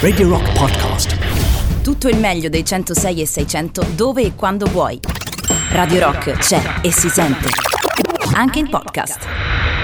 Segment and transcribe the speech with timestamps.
[0.00, 1.16] Radio Rock Podcast.
[1.82, 4.98] Tutto il meglio dei 106 e 600 dove e quando vuoi.
[5.70, 7.48] Radio Rock c'è e si sente.
[8.32, 9.20] Anche in podcast.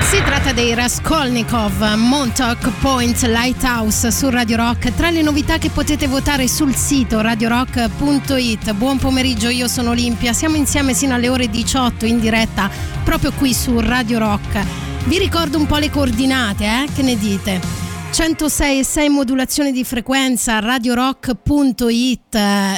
[0.01, 4.93] Si tratta dei Raskolnikov Montauk Point Lighthouse su Radio Rock.
[4.97, 8.73] Tra le novità che potete votare sul sito radiorock.it.
[8.73, 10.33] Buon pomeriggio, io sono Olimpia.
[10.33, 12.69] Siamo insieme sino alle ore 18 in diretta
[13.05, 14.59] proprio qui su Radio Rock.
[15.05, 16.89] Vi ricordo un po' le coordinate, eh?
[16.93, 17.86] Che ne dite?
[18.11, 22.35] 106 e 6 modulazione di frequenza radiorock.it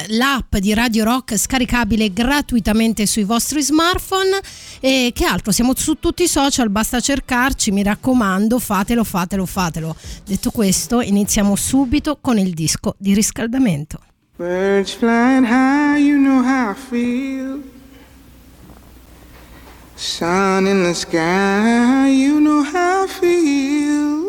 [0.07, 4.39] l'app di Radio Rock scaricabile gratuitamente sui vostri smartphone
[4.79, 9.95] e che altro siamo su tutti i social basta cercarci mi raccomando fatelo fatelo fatelo
[10.25, 13.99] detto questo iniziamo subito con il disco di riscaldamento
[14.39, 17.61] Birds flying high, you know how I feel.
[19.97, 24.28] Sun in the sky, you know how I feel.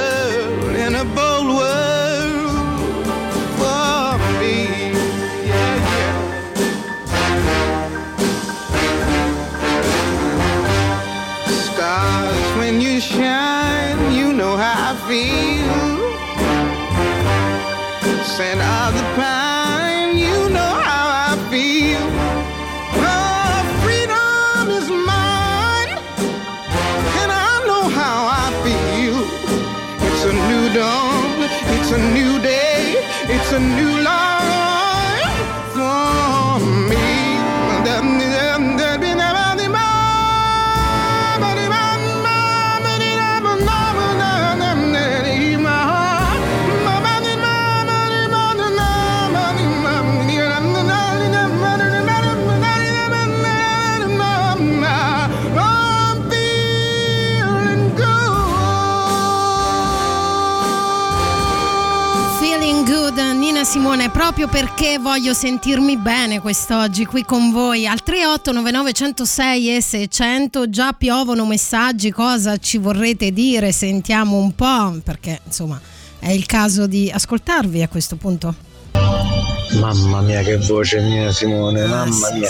[13.21, 15.99] when you shine, you know how I feel.
[18.23, 19.30] Scent of the pine,
[63.71, 70.69] Simone proprio perché voglio sentirmi bene quest'oggi qui con voi al 3899 106 e 600
[70.69, 73.71] già piovono messaggi cosa ci vorrete dire?
[73.71, 75.79] Sentiamo un po' perché insomma
[76.19, 78.53] è il caso di ascoltarvi a questo punto
[79.79, 82.49] Mamma mia che voce Nina Simone, mamma sì, mia.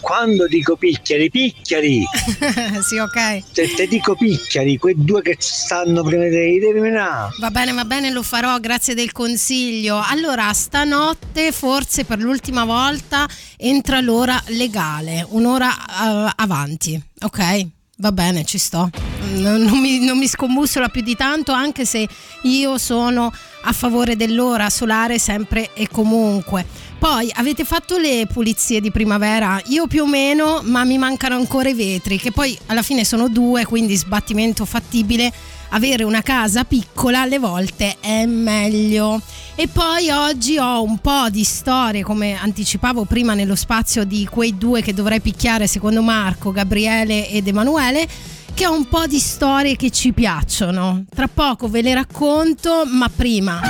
[0.00, 2.04] Quando dico picchiari, picchiari,
[2.88, 7.30] sì ok te, te dico picchiari, quei due che stanno prima di devi menare.
[7.38, 10.00] Va bene, va bene, lo farò, grazie del consiglio.
[10.02, 17.66] Allora, stanotte, forse per l'ultima volta, entra l'ora legale, un'ora eh, avanti, ok?
[18.00, 18.88] Va bene, ci sto.
[19.34, 22.08] Non, non mi, non mi scombussola più di tanto, anche se
[22.44, 23.30] io sono
[23.64, 26.64] a favore dell'ora solare sempre e comunque.
[26.98, 29.60] Poi avete fatto le pulizie di primavera?
[29.66, 33.28] Io più o meno, ma mi mancano ancora i vetri, che poi alla fine sono
[33.28, 35.30] due, quindi sbattimento fattibile
[35.70, 39.20] avere una casa piccola alle volte è meglio.
[39.54, 44.56] E poi oggi ho un po' di storie, come anticipavo prima nello spazio di quei
[44.56, 48.06] due che dovrei picchiare secondo Marco, Gabriele ed Emanuele,
[48.54, 51.04] che ho un po' di storie che ci piacciono.
[51.14, 53.60] Tra poco ve le racconto, ma prima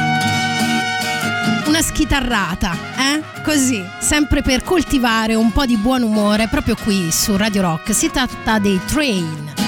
[1.71, 3.43] una schitarrata, eh?
[3.45, 7.95] Così, sempre per coltivare un po' di buon umore proprio qui su Radio Rock.
[7.95, 9.60] Si tratta dei Train.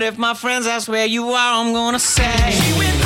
[0.00, 3.01] If my friends ask where you are, I'm gonna say.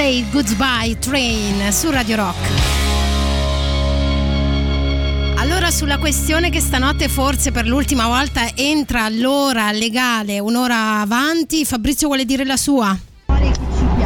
[0.00, 2.48] Say Goodbye Train su Radio Rock.
[5.36, 12.06] Allora sulla questione che stanotte forse per l'ultima volta entra l'ora legale un'ora avanti, Fabrizio
[12.06, 12.98] vuole dire la sua.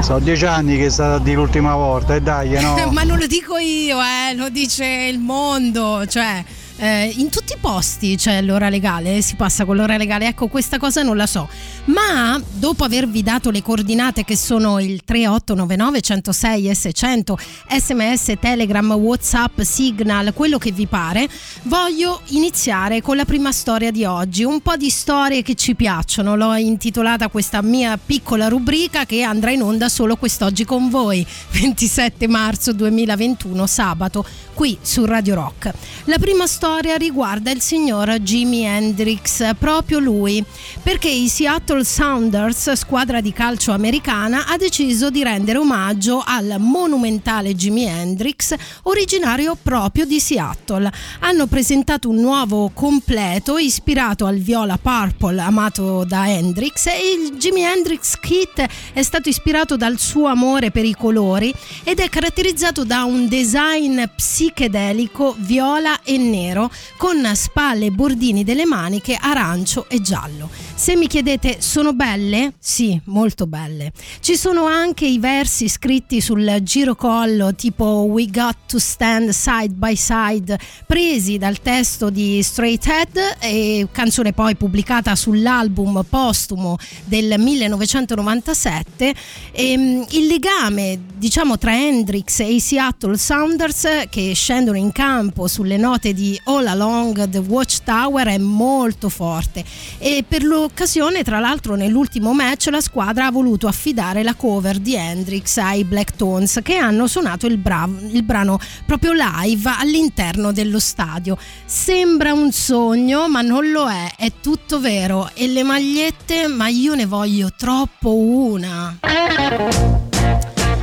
[0.00, 2.74] Sono dieci anni che è stata di l'ultima volta e dai, no?
[2.90, 6.44] Ma non lo dico io, eh, lo dice il mondo, cioè
[6.76, 10.78] eh, in tutti i posti c'è l'ora legale, si passa con l'ora legale, ecco questa
[10.78, 11.48] cosa non la so,
[11.86, 17.34] ma dopo avervi dato le coordinate che sono il 3899 106 S100,
[17.78, 21.28] sms, telegram, whatsapp, signal, quello che vi pare,
[21.62, 26.34] voglio iniziare con la prima storia di oggi, un po' di storie che ci piacciono,
[26.34, 32.26] l'ho intitolata questa mia piccola rubrica che andrà in onda solo quest'oggi con voi, 27
[32.26, 35.72] marzo 2021, sabato, qui su Radio Rock.
[36.04, 40.42] La prima storia riguarda il signor Jimi Hendrix, proprio lui,
[40.82, 47.54] perché i Seattle Sounders, squadra di calcio americana, ha deciso di rendere omaggio al monumentale
[47.54, 50.90] Jimi Hendrix, originario proprio di Seattle.
[51.20, 57.62] Hanno presentato un nuovo completo ispirato al viola purple amato da Hendrix e il Jimi
[57.62, 63.04] Hendrix kit è stato ispirato dal suo amore per i colori ed è caratterizzato da
[63.04, 64.02] un design
[64.44, 70.50] psichedelico viola e nero con spalle e bordini delle maniche arancio e giallo.
[70.76, 72.54] Se mi chiedete sono belle?
[72.58, 73.92] Sì, molto belle.
[74.18, 79.94] Ci sono anche i versi scritti sul girocollo tipo We Got to Stand Side by
[79.94, 89.14] Side presi dal testo di Straight Head canzone poi pubblicata sull'album postumo del 1997
[89.52, 95.46] e, mm, il legame diciamo tra Hendrix e i Seattle Sounders che scendono in campo
[95.46, 99.64] sulle note di All Along the Watchtower è molto forte
[99.98, 104.78] e per, lo- occasione, tra l'altro, nell'ultimo match la squadra ha voluto affidare la cover
[104.78, 110.52] di Hendrix ai Black Tones che hanno suonato il, bra- il brano proprio live all'interno
[110.52, 111.36] dello stadio.
[111.64, 115.30] Sembra un sogno, ma non lo è, è tutto vero.
[115.34, 118.98] E le magliette, ma io ne voglio troppo una.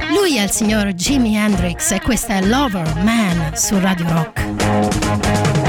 [0.09, 5.60] Lui è il signor Jimi Hendrix e questa è Lover Man su Radio Rock.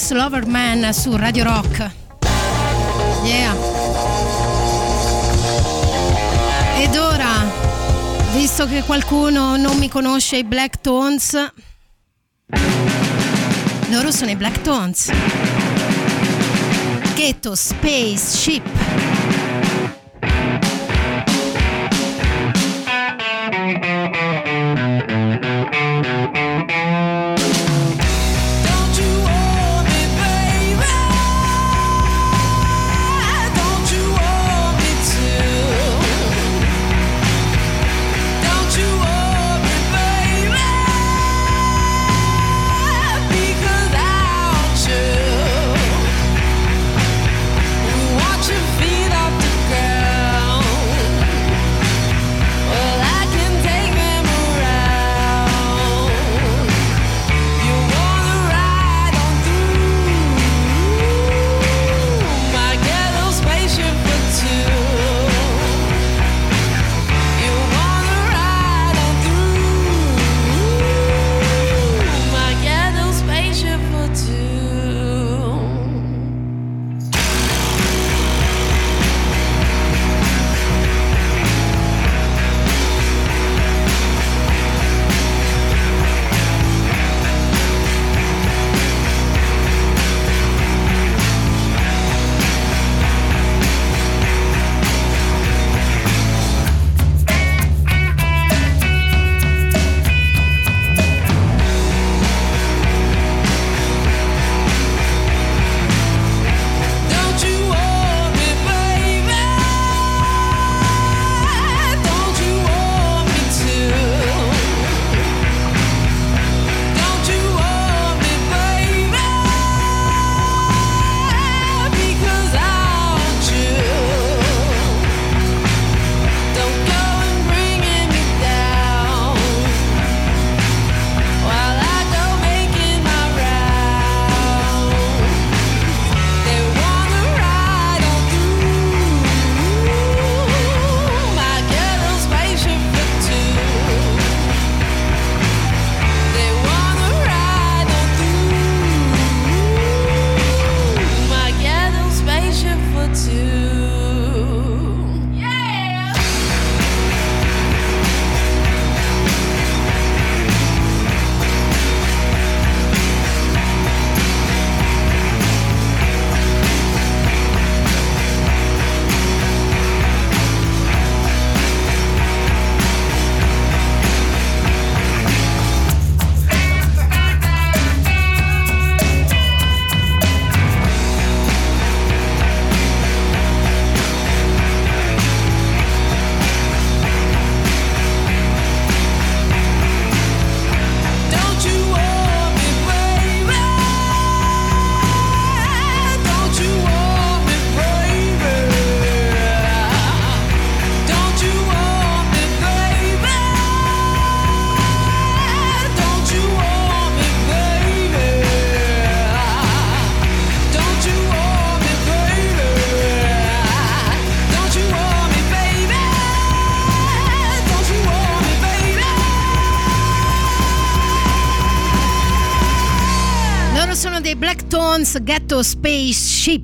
[0.00, 1.90] Jimi Hendrix, Lover Man su Radio Rock.
[3.22, 3.54] Yeah.
[6.78, 7.44] Ed ora,
[8.32, 11.52] visto che qualcuno non mi conosce i Black Tones,
[13.90, 15.10] loro sono i Black Tones.
[17.14, 18.36] Ghetto Space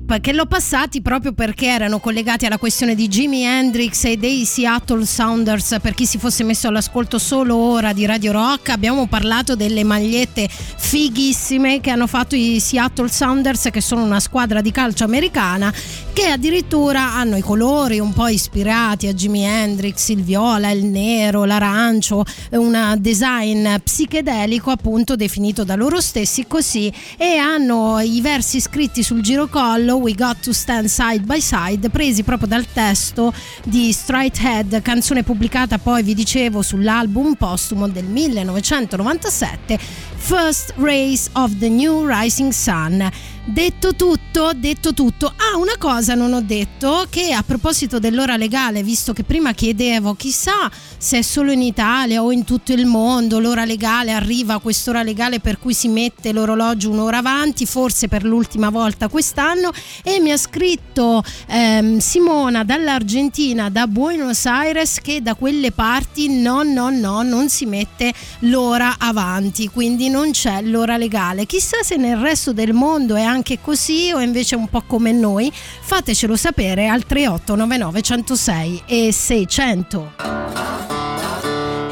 [0.07, 4.45] Spaceship che l'ho passati proprio perché erano collegati alla questione di Jimi Hendrix e dei
[4.45, 5.77] Seattle Sounders.
[5.81, 10.47] Per chi si fosse messo all'ascolto solo ora di Radio Rock, abbiamo parlato delle magliette
[10.49, 15.73] fighissime che hanno fatto i Seattle Sounders, che sono una squadra di calcio americana
[16.13, 21.45] che addirittura hanno i colori un po' ispirati a Jimi Hendrix, il viola, il nero,
[21.45, 29.03] l'arancio, un design psichedelico appunto definito da loro stessi così e hanno i versi scritti
[29.03, 33.33] sul girocollo We Got to Stand Side by Side presi proprio dal testo
[33.63, 39.77] di Straight Head, canzone pubblicata poi vi dicevo sull'album postumo del 1997
[40.17, 43.09] First Race of the New Rising Sun.
[43.45, 45.27] Detto tutto, detto tutto.
[45.27, 50.15] Ah, una cosa non ho detto che a proposito dell'ora legale, visto che prima chiedevo
[50.15, 55.03] chissà se è solo in Italia o in tutto il mondo l'ora legale arriva quest'ora
[55.03, 59.71] legale per cui si mette l'orologio un'ora avanti, forse per l'ultima volta quest'anno
[60.03, 66.63] e mi ha scritto ehm, Simona dall'Argentina, da Buenos Aires che da quelle parti no,
[66.63, 71.45] no, no, non si mette l'ora avanti, quindi non c'è l'ora legale.
[71.45, 75.51] Chissà se nel resto del mondo è anche così o invece un po' come noi.
[75.53, 80.96] Fatecelo sapere al 3899 106 e 600.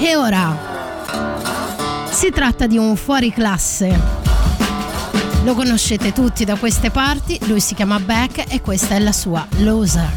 [0.07, 0.55] E ora
[2.11, 3.99] si tratta di un fuoriclasse.
[5.43, 9.47] Lo conoscete tutti da queste parti, lui si chiama Beck e questa è la sua
[9.57, 10.11] Loser.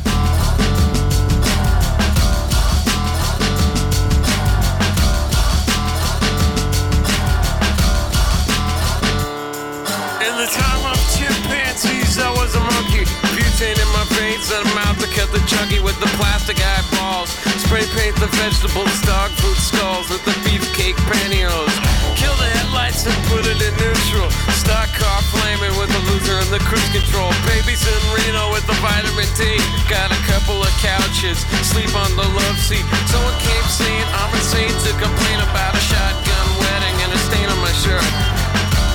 [13.69, 17.48] In my veins and a mouth to cut the chunky with the plastic eyeballs.
[17.69, 21.77] Spray paint the vegetables, dog food skulls with the beefcake pantyhose.
[22.17, 24.33] Kill the headlights and put it in neutral.
[24.57, 27.29] Stock car flaming with the loser and the cruise control.
[27.45, 29.61] Babies in Reno with the vitamin D.
[29.85, 32.89] Got a couple of couches, sleep on the love seat.
[33.13, 37.61] Someone came saying I'm insane to complain about a shotgun wedding and a stain on
[37.61, 38.09] my shirt.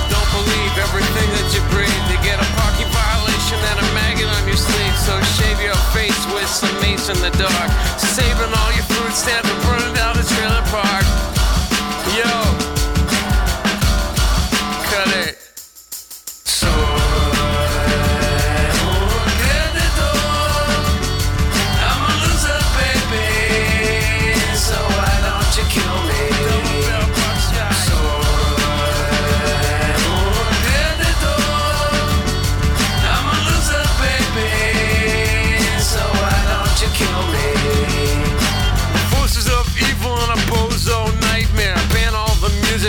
[0.09, 2.05] Don't believe everything that you breathe.
[2.09, 4.97] You get a parking violation and a maggot on your sleeve.
[4.97, 7.69] So shave your face with some mace in the dark
[9.13, 10.02] instead of running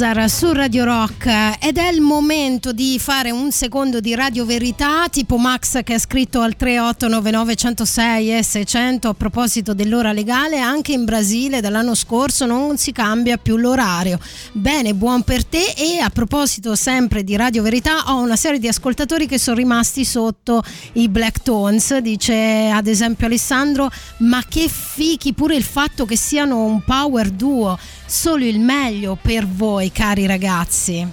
[0.00, 1.26] Loser su Radio Rock.
[1.60, 5.98] Ed è il momento di fare un secondo di Radio Verità tipo Max che ha
[5.98, 12.46] scritto al 3899 106 e 600 a proposito dell'ora legale anche in Brasile dall'anno scorso
[12.46, 14.18] non si cambia più l'orario.
[14.52, 18.68] Bene buon per te e a proposito sempre di Radio Verità ho una serie di
[18.68, 20.62] ascoltatori che sono rimasti sotto
[20.94, 26.64] i Black Tones dice ad esempio Alessandro ma che fichi pure il fatto che siano
[26.64, 27.78] un power duo
[28.10, 31.06] solo il meglio per voi cari ragazzi.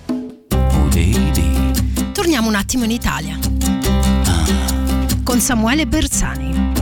[2.11, 3.37] Torniamo un attimo in Italia.
[5.23, 6.73] Con Samuele Bersani.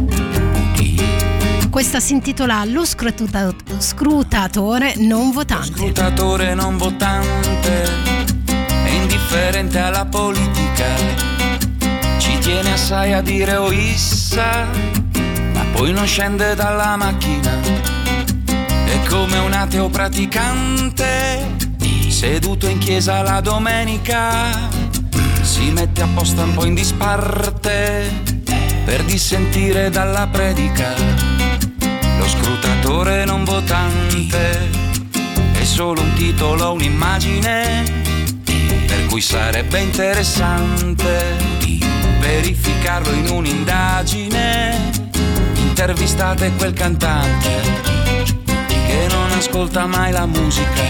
[1.69, 5.73] Questa si intitola Lo scruta- scrutatore non votante.
[5.73, 7.84] Scrutatore non votante
[8.86, 10.86] è indifferente alla politica.
[12.17, 14.65] Ci tiene assai a dire o issa
[15.54, 17.85] ma poi non scende dalla macchina
[19.15, 21.56] come un ateo praticante
[22.10, 24.69] seduto in chiesa la domenica
[25.41, 28.12] si mette apposta un po' in disparte
[28.84, 30.93] per dissentire dalla predica
[32.17, 34.84] lo scrutatore non votante
[35.54, 37.84] è solo un titolo, un'immagine,
[38.43, 41.38] per cui sarebbe interessante
[42.19, 44.91] verificarlo in un'indagine.
[45.56, 48.05] Intervistate quel cantante
[48.95, 50.84] che non ascolta mai la musica,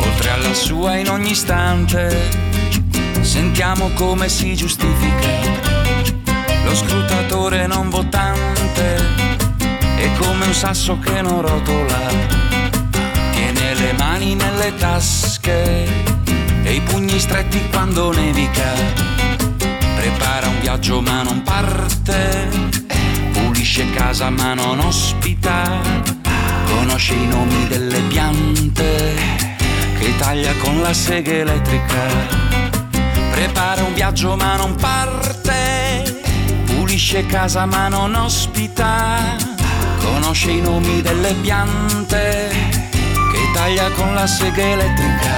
[0.00, 2.42] oltre alla sua in ogni istante.
[3.20, 5.54] Sentiamo come si giustifica
[6.64, 8.96] lo scrutatore non votante
[9.96, 11.98] è come un sasso che non rotola,
[13.30, 15.86] tiene le mani nelle tasche
[16.62, 18.72] e i pugni stretti quando nevica,
[19.96, 22.48] prepara un viaggio ma non parte,
[23.32, 25.80] pulisce casa ma non ospita,
[26.64, 29.14] conosce i nomi delle piante
[29.98, 32.02] che taglia con la sega elettrica,
[33.30, 36.20] prepara un viaggio ma non parte,
[36.66, 39.52] pulisce casa ma non ospita.
[39.98, 42.48] Conosce i nomi delle piante
[43.32, 45.32] che taglia con la sega elettrica.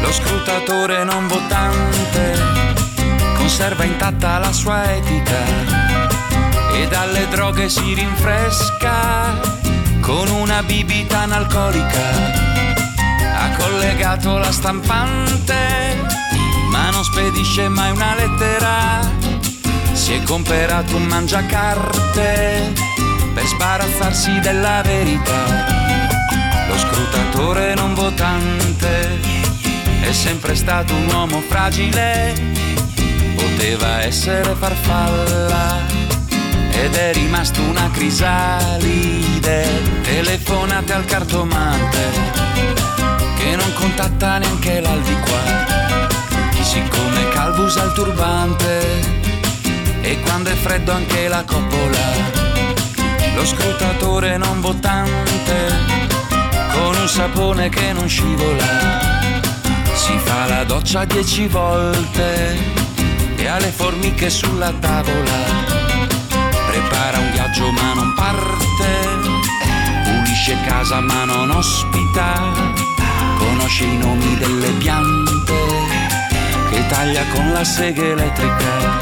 [0.00, 2.58] Lo scrutatore non votante
[3.36, 6.17] conserva intatta la sua etica
[6.80, 9.40] e dalle droghe si rinfresca
[10.00, 12.46] con una bibita analcolica.
[13.34, 15.96] Ha collegato la stampante
[16.70, 19.18] ma non spedisce mai una lettera
[20.08, 22.72] si è comperato un mangiacarte
[23.34, 25.66] per sbarazzarsi della verità.
[26.68, 29.18] Lo scrutatore non votante
[30.00, 32.32] è sempre stato un uomo fragile,
[33.34, 35.97] poteva essere farfalla
[36.84, 39.66] ed è rimasto una crisalide.
[40.02, 42.10] Telefonate al cartomante
[43.36, 45.66] che non contatta neanche l'aldiqua.
[46.60, 49.16] Siccome Calvo usa il turbante
[50.02, 52.46] e quando è freddo anche la coppola.
[53.34, 55.72] Lo scrutatore non votante,
[56.72, 58.66] con un sapone che non scivola,
[59.94, 62.56] si fa la doccia dieci volte
[63.36, 65.77] e ha le formiche sulla tavola.
[66.78, 69.00] Prepara un viaggio ma non parte,
[70.04, 72.52] pulisce casa ma non ospita,
[73.36, 75.56] conosce i nomi delle piante
[76.70, 78.96] che taglia con la sega elettrica.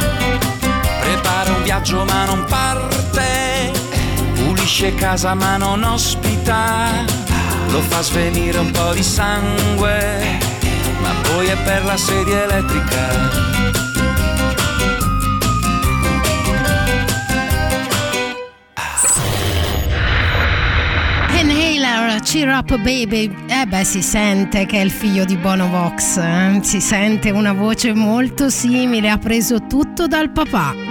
[1.00, 3.72] Prepara un viaggio ma non parte,
[4.36, 7.04] pulisce casa ma non ospita,
[7.68, 10.38] lo fa svenire un po' di sangue,
[11.02, 13.75] ma poi è per la sedia elettrica.
[22.36, 23.34] Cheer up baby.
[23.48, 26.18] Eh beh, si sente che è il figlio di Bono Vox.
[26.18, 26.58] eh?
[26.62, 30.85] Si sente una voce molto simile, ha preso tutto dal papà.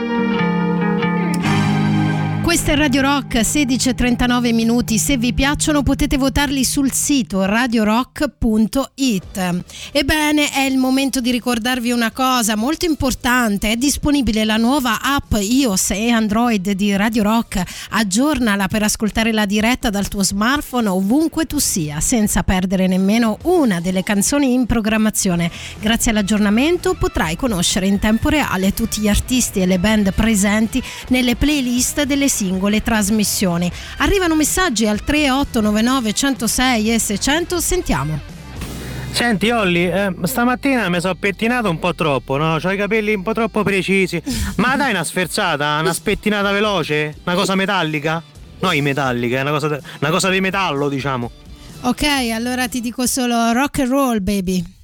[2.55, 4.97] Questa è Radio Rock, 16.39 minuti.
[4.97, 9.63] Se vi piacciono potete votarli sul sito radiorock.it.
[9.91, 13.71] Ebbene, è il momento di ricordarvi una cosa molto importante.
[13.71, 17.61] È disponibile la nuova app iOS e Android di Radio Rock.
[17.89, 23.81] Aggiornala per ascoltare la diretta dal tuo smartphone ovunque tu sia, senza perdere nemmeno una
[23.81, 25.51] delle canzoni in programmazione.
[25.81, 31.35] Grazie all'aggiornamento potrai conoscere in tempo reale tutti gli artisti e le band presenti nelle
[31.35, 33.71] playlist delle singole trasmissioni.
[33.97, 38.19] Arrivano messaggi al 3899 106 S 100, sentiamo.
[39.12, 42.58] Senti Olli, eh, stamattina mi sono pettinato un po' troppo, no?
[42.62, 44.21] Ho i capelli un po' troppo precisi.
[44.58, 48.21] Ma dai una sferzata, una spettinata veloce, una cosa metallica?
[48.60, 51.31] No, i metallica, è una cosa, una cosa di metallo, diciamo.
[51.81, 52.03] Ok,
[52.34, 54.74] allora ti dico solo rock and roll, baby.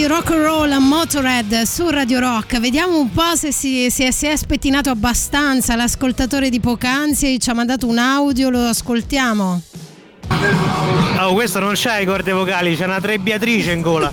[0.00, 2.58] di rock and roll a Motorhead su Radio Rock.
[2.58, 7.38] Vediamo un po' se si, se si, è spettinato abbastanza l'ascoltatore di Pocanzi.
[7.38, 9.60] Ci ha mandato un audio, lo ascoltiamo.
[11.18, 14.10] Oh, questo non c'ha i corde vocali, c'è una trebbiatrice in gola.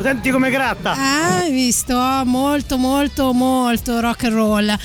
[0.00, 0.92] Senti come gratta.
[0.92, 1.96] Ah, hai visto?
[2.24, 4.78] Molto, molto, molto rock and roll.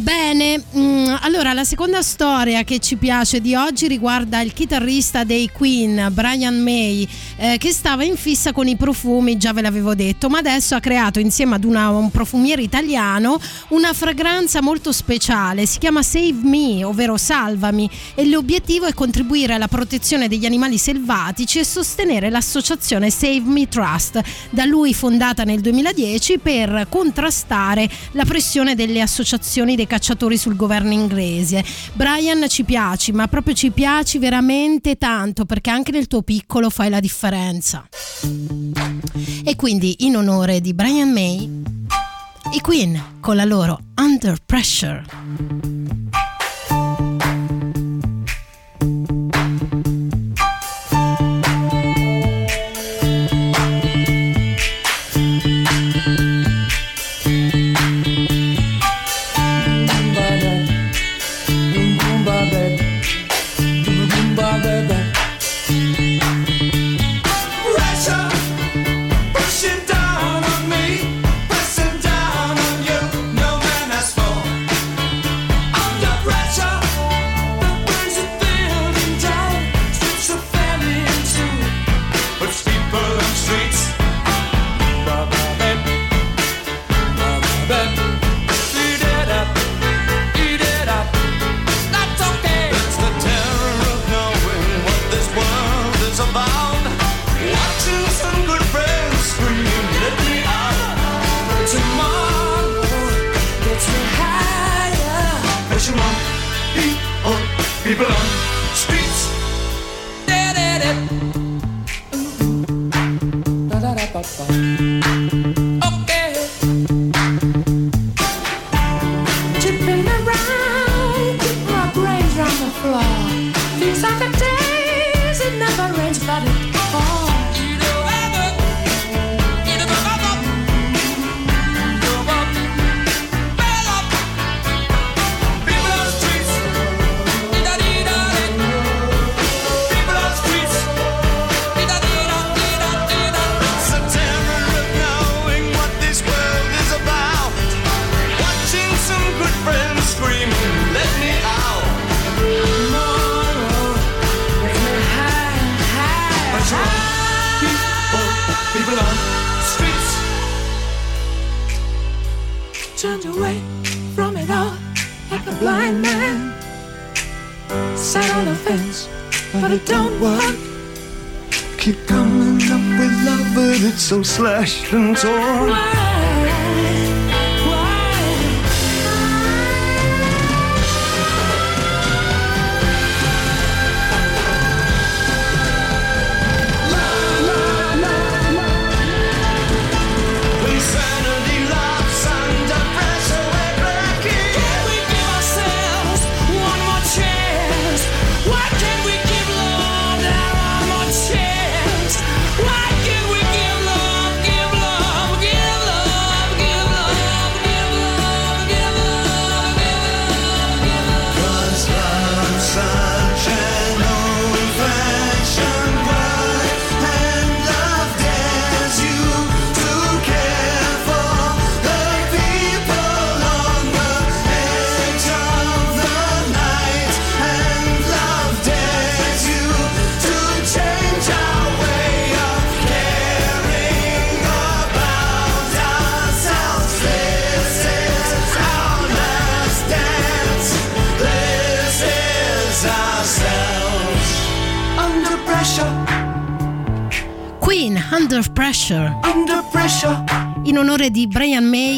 [0.00, 5.50] Bene, mm, allora la seconda storia che ci piace di oggi riguarda il chitarrista dei
[5.52, 10.30] Queen, Brian May, eh, che stava in fissa con i profumi, già ve l'avevo detto,
[10.30, 15.78] ma adesso ha creato insieme ad una, un profumiere italiano una fragranza molto speciale, si
[15.78, 21.64] chiama Save Me, ovvero Salvami, e l'obiettivo è contribuire alla protezione degli animali selvatici e
[21.64, 29.02] sostenere l'associazione Save Me Trust, da lui fondata nel 2010 per contrastare la pressione delle
[29.02, 31.64] associazioni dei cacciatori sul governo inglese.
[31.94, 36.90] Brian ci piaci, ma proprio ci piaci veramente tanto perché anche nel tuo piccolo fai
[36.90, 37.88] la differenza.
[39.44, 41.62] E quindi in onore di Brian May,
[42.52, 45.59] i Queen con la loro Under Pressure.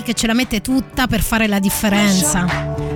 [0.03, 2.45] che ce la mette tutta per fare la differenza,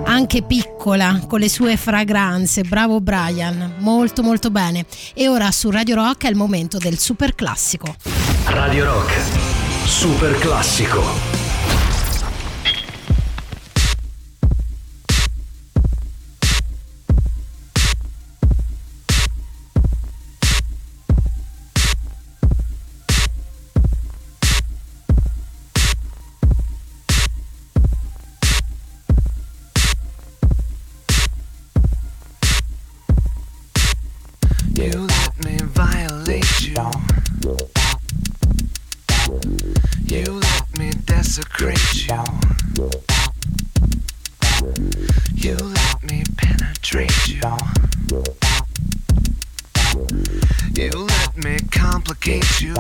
[0.05, 2.63] anche piccola, con le sue fragranze.
[2.63, 4.85] Bravo Brian, molto molto bene.
[5.15, 7.95] E ora su Radio Rock è il momento del super classico.
[8.47, 9.13] Radio Rock,
[9.85, 11.46] super classico.
[52.27, 52.75] gate you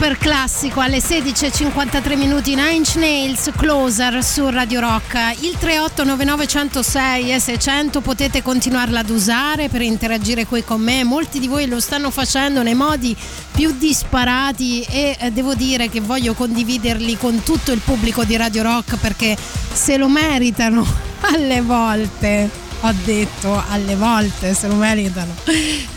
[0.00, 5.14] super classico alle 16.53 minuti 9 Inch Nails Closer su Radio Rock.
[5.40, 11.04] Il 3899106 e 600 potete continuarla ad usare per interagire qui con me.
[11.04, 13.14] Molti di voi lo stanno facendo nei modi
[13.50, 18.62] più disparati e eh, devo dire che voglio condividerli con tutto il pubblico di Radio
[18.62, 19.36] Rock perché
[19.70, 20.82] se lo meritano
[21.30, 22.48] alle volte
[22.80, 25.34] ho detto alle volte se lo meritano.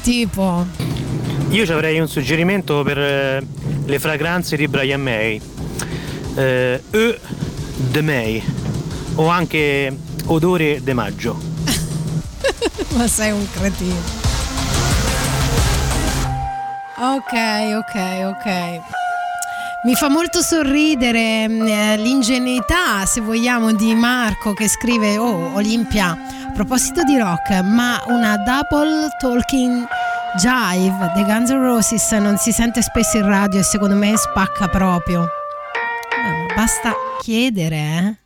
[0.02, 0.93] Tipo
[1.54, 3.46] Io ci avrei un suggerimento per eh,
[3.86, 5.40] le fragranze di Brian May.
[6.34, 7.20] Eh, e
[7.76, 8.44] de May
[9.14, 9.96] o anche
[10.26, 11.40] odore de maggio.
[12.98, 14.02] Ma sei un cretino.
[16.98, 17.34] Ok,
[17.76, 18.82] ok, ok.
[19.86, 26.18] Mi fa molto sorridere mm, eh, l'ingenuità, se vogliamo, di Marco che scrive: Oh, Olimpia,
[26.48, 29.86] a proposito di rock, ma una double talking
[30.38, 34.68] jive dei Guns N' Roses non si sente spesso in radio e secondo me spacca
[34.68, 35.24] proprio.
[35.24, 38.23] Eh, basta chiedere, eh.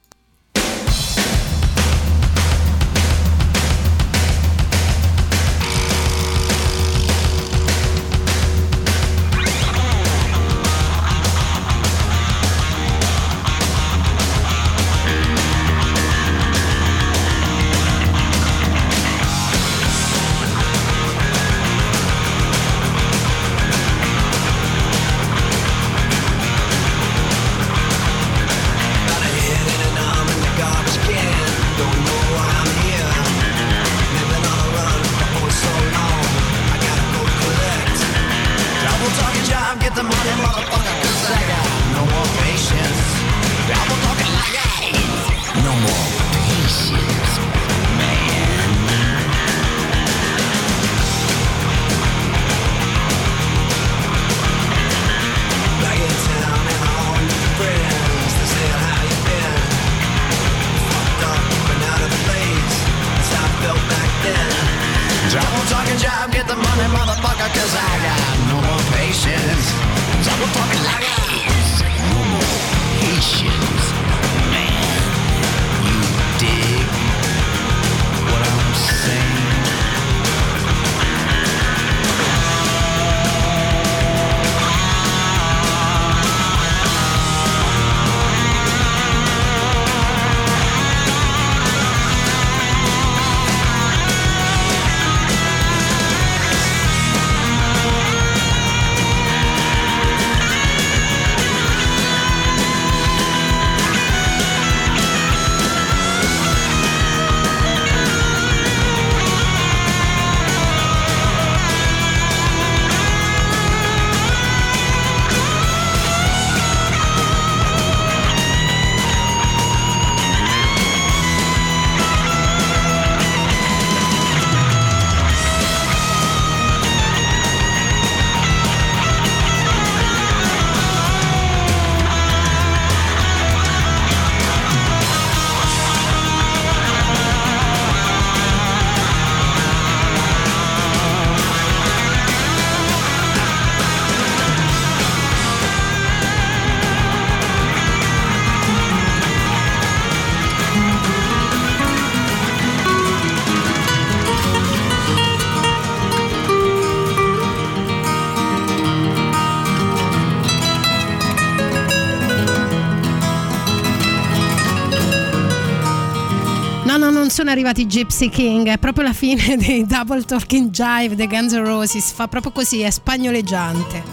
[167.57, 171.65] Arrivati i Gypsy King, è proprio la fine dei Double Talking Jive dei Guns N'
[171.65, 174.03] Roses, fa proprio così, è spagnoleggiante.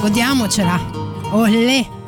[0.00, 0.80] Godiamocela.
[1.32, 2.01] Olè.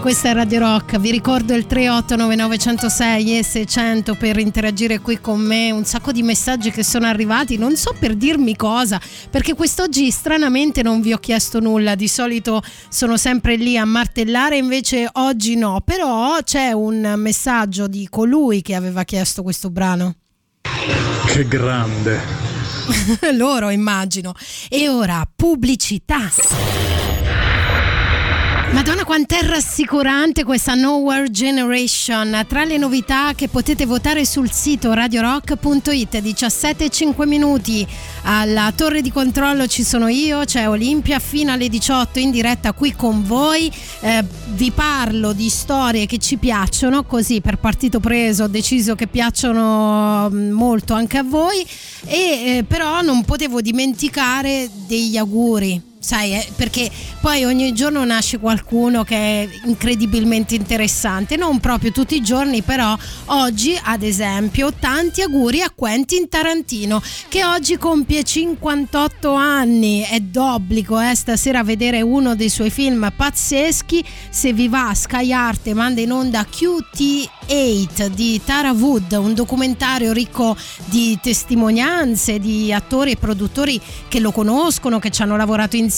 [0.00, 5.70] Questa è Radio Rock, vi ricordo il 3899106 e 600 per interagire qui con me,
[5.70, 8.98] un sacco di messaggi che sono arrivati, non so per dirmi cosa,
[9.28, 14.56] perché quest'oggi stranamente non vi ho chiesto nulla, di solito sono sempre lì a martellare,
[14.56, 20.14] invece oggi no, però c'è un messaggio di colui che aveva chiesto questo brano.
[21.26, 22.20] Che grande.
[23.36, 24.32] Loro immagino.
[24.70, 26.30] E ora pubblicità.
[28.72, 32.44] Madonna quant'è rassicurante questa Nowhere Generation.
[32.46, 37.86] Tra le novità che potete votare sul sito radiorock.it 17 e 5 minuti
[38.22, 42.94] alla torre di controllo ci sono io, c'è Olimpia fino alle 18 in diretta qui
[42.94, 43.70] con voi.
[44.00, 49.08] Eh, vi parlo di storie che ci piacciono, così per partito preso ho deciso che
[49.08, 51.66] piacciono mm, molto anche a voi
[52.06, 52.16] e
[52.58, 56.90] eh, però non potevo dimenticare degli auguri sai, eh, perché
[57.20, 62.96] poi ogni giorno nasce qualcuno che è incredibilmente interessante, non proprio tutti i giorni, però
[63.26, 70.98] oggi, ad esempio, tanti auguri a Quentin Tarantino che oggi compie 58 anni, è d'obbligo
[70.98, 76.12] eh, stasera vedere uno dei suoi film pazzeschi, se vi va Sky Art manda in
[76.12, 83.78] onda QT8 di Tara Wood, un documentario ricco di testimonianze di attori e produttori
[84.08, 85.88] che lo conoscono, che ci hanno lavorato insieme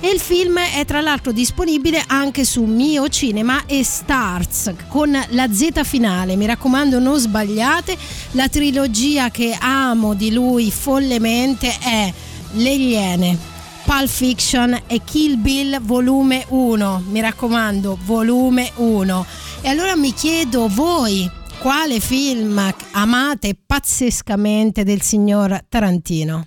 [0.00, 5.52] e il film è tra l'altro disponibile anche su Mio Cinema e Starz con la
[5.52, 6.36] Z finale.
[6.36, 7.96] Mi raccomando non sbagliate,
[8.32, 12.12] la trilogia che amo di lui follemente è
[12.52, 13.54] Le Iene.
[13.84, 19.26] Pulp Fiction e Kill Bill volume 1, mi raccomando, volume 1.
[19.60, 22.60] E allora mi chiedo voi quale film
[22.92, 26.46] amate pazzescamente del signor Tarantino?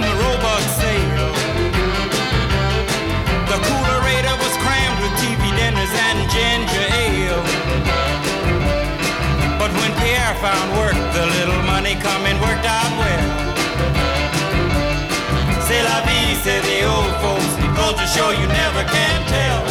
[5.91, 7.43] dinners and ginger ale.
[9.59, 13.27] But when Pierre found work, the little money coming worked out well.
[15.67, 17.55] C'est la vie, say the old folks.
[17.77, 19.70] Goes to show you never can tell.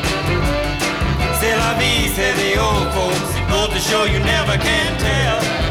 [1.51, 3.35] C'est la vie, say the old folks.
[3.49, 5.70] Goes to show you never can tell.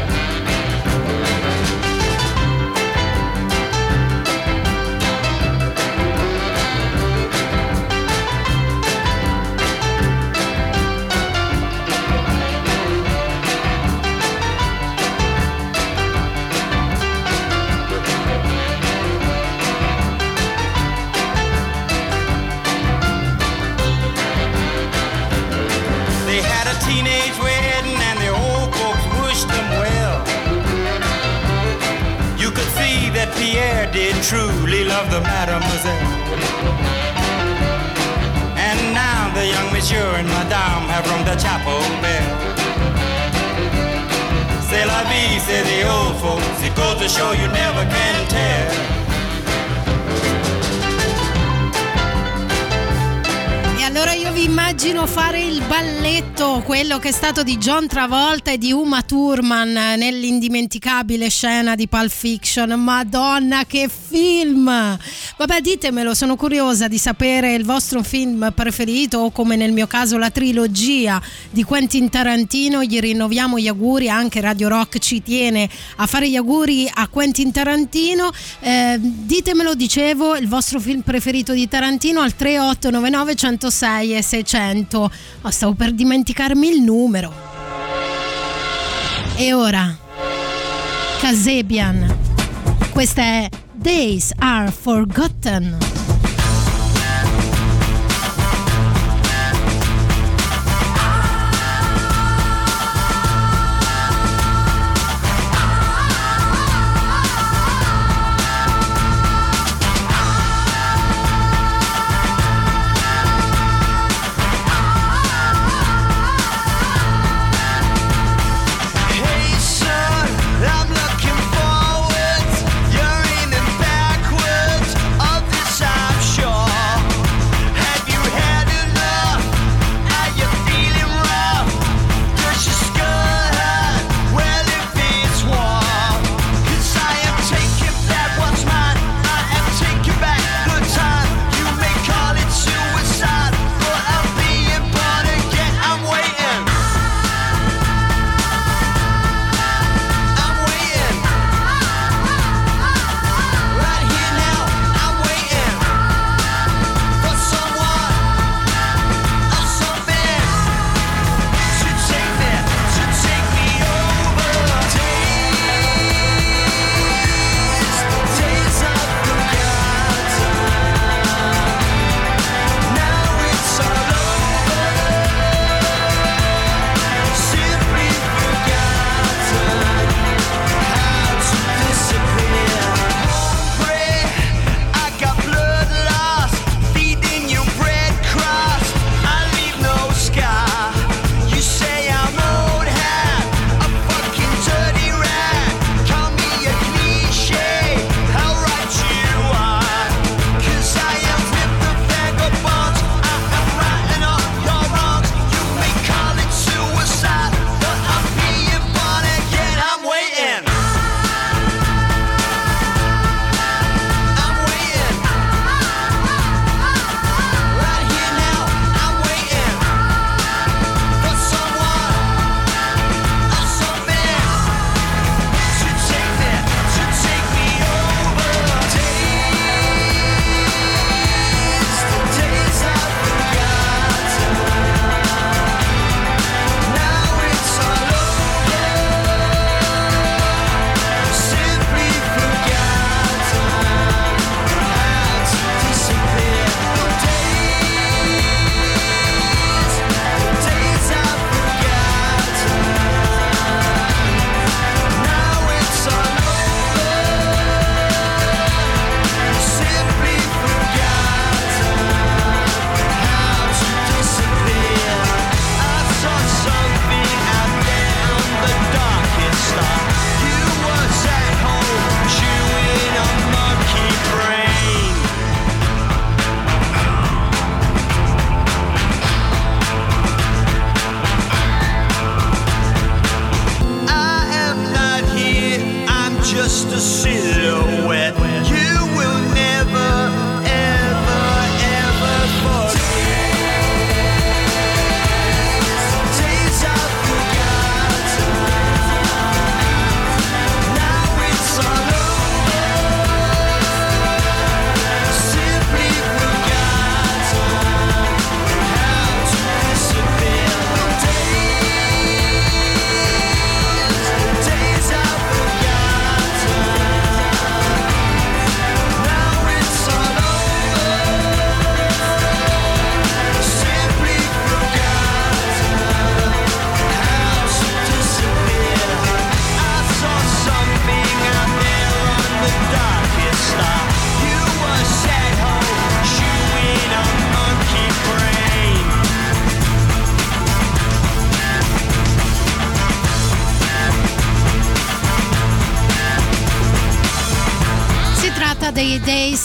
[26.91, 30.17] Teenage wedding and the old folks wished them well.
[32.35, 36.11] You could see that Pierre did truly love the mademoiselle.
[38.67, 42.31] And now the young monsieur and madame have rung the chapel bell.
[44.67, 46.59] C'est la vie, say the old folks.
[46.67, 49.10] It goes to show you never can tell.
[53.81, 58.51] E allora io vi immagino fare il balletto, quello che è stato di John Travolta
[58.51, 62.79] e di Uma Thurman nell'indimenticabile scena di Pulp Fiction.
[62.79, 64.65] Madonna, che film!
[64.65, 70.19] Vabbè, ditemelo, sono curiosa di sapere il vostro film preferito o come nel mio caso
[70.19, 71.19] la trilogia
[71.49, 72.83] di Quentin Tarantino.
[72.83, 77.51] Gli rinnoviamo gli auguri, anche Radio Rock ci tiene a fare gli auguri a Quentin
[77.51, 78.29] Tarantino.
[78.59, 83.69] Eh, ditemelo, dicevo, il vostro film preferito di Tarantino al 3899 106
[84.17, 85.11] e 600.
[85.41, 87.33] Oh, stavo per dimenticarmi il numero.
[89.35, 89.97] E ora,
[91.19, 92.17] Casebian.
[92.91, 96.10] Questa è Days Are Forgotten.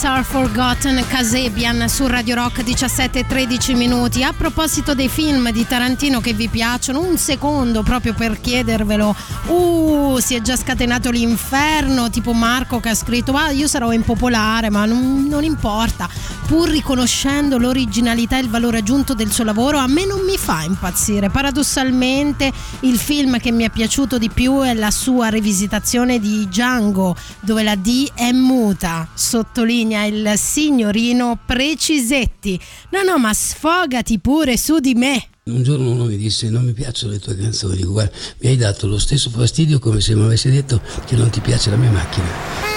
[0.06, 4.22] Are Forgotten Casebian su Radio Rock 17 e 13 minuti.
[4.22, 9.14] A proposito dei film di Tarantino che vi piacciono, un secondo proprio per chiedervelo.
[9.46, 14.70] Uh, si è già scatenato l'inferno, tipo Marco che ha scritto "Ma io sarò impopolare,
[14.70, 16.08] ma non, non importa".
[16.46, 20.62] Pur riconoscendo l'originalità e il valore aggiunto del suo lavoro, a me non mi fa
[20.62, 21.28] impazzire.
[21.28, 27.16] Paradossalmente, il film che mi è piaciuto di più è la sua rivisitazione di Django,
[27.40, 32.60] dove la D è muta, sottolinea il signorino Precisetti.
[32.90, 35.26] No, no, ma sfogati pure su di me.
[35.46, 38.86] Un giorno uno mi disse non mi piacciono le tue canzoni, guarda mi hai dato
[38.86, 42.75] lo stesso fastidio come se mi avessi detto che non ti piace la mia macchina.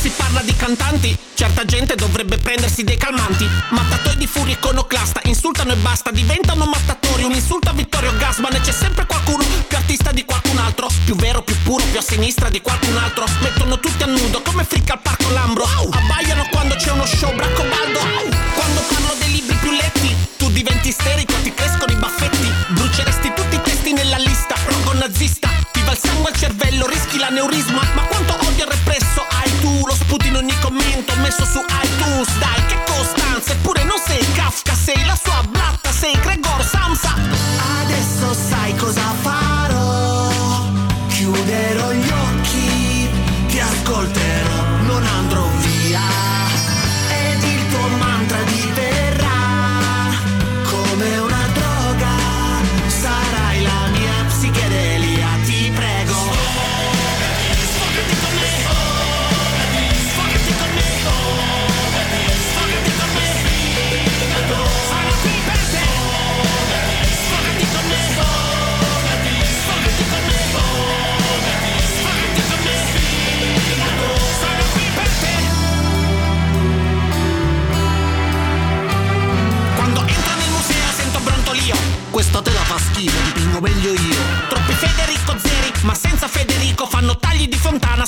[0.00, 3.46] Si parla di cantanti, certa gente dovrebbe prendersi dei calmanti.
[3.68, 7.24] Mattatoi di furia iconoclasta, insultano e basta, diventano mattatori.
[7.24, 10.88] Un insulto a Vittorio Gassman e c'è sempre qualcuno più artista di qualcun altro.
[11.04, 13.26] Più vero, più puro, più a sinistra di qualcun altro.
[13.42, 15.64] Mettono tutti a nudo come fricca al parco Lambro.
[15.64, 17.98] Abbaiano quando c'è uno show, braccobaldo.
[18.54, 22.50] Quando parlo dei libri più letti, tu diventi isterico, ti crescono i baffetti.
[22.68, 25.50] Bruceresti tutti i testi nella lista, rogo nazista.
[25.70, 27.82] Ti va il sangue al cervello, rischi l'aneurisma.
[27.92, 29.29] Ma quanto odio represso
[30.20, 32.38] sputi in ogni commento messo su iTunes.
[32.38, 36.79] Dai, che costanza, eppure non sei Kafka, sei la sua blatta, sei Gregor Samsa.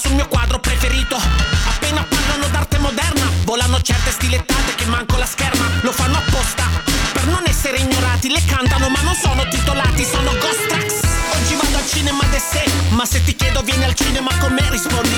[0.03, 1.17] Sul mio quadro preferito.
[1.17, 6.65] Appena parlano d'arte moderna Volano certe stilettate che manco la scherma Lo fanno apposta.
[7.13, 11.01] Per non essere ignorati Le cantano ma non sono titolati Sono ghost tracks.
[11.35, 14.69] Oggi vado al cinema de sé Ma se ti chiedo vieni al cinema con me
[14.71, 15.15] rispondi.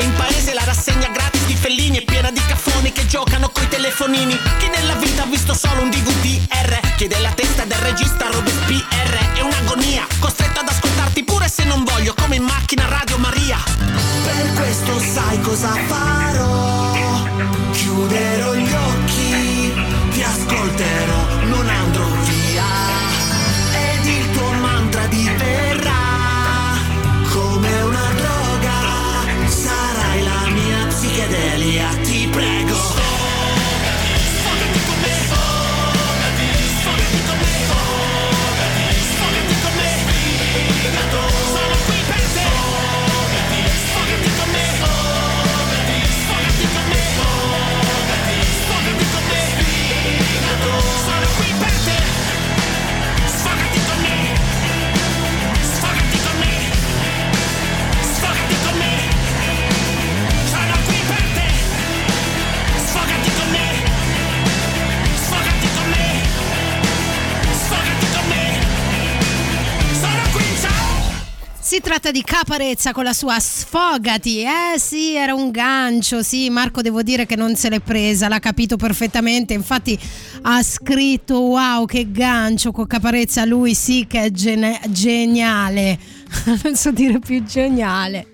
[0.00, 4.36] In paese la rassegna gratis di Fellini È piena di caffoni che giocano coi telefonini.
[4.58, 8.53] Chi nella vita ha visto solo un DVD-R Chiede la testa del regista Robespierre
[15.56, 16.53] sai cosa
[71.74, 74.42] Si tratta di Caparezza con la sua Sfogati.
[74.42, 76.22] Eh sì, era un gancio.
[76.22, 79.54] Sì, Marco devo dire che non se l'è presa, l'ha capito perfettamente.
[79.54, 79.98] Infatti
[80.42, 83.44] ha scritto wow, che gancio con Caparezza.
[83.44, 85.98] Lui sì che è gene- geniale.
[86.62, 88.33] non so dire più geniale.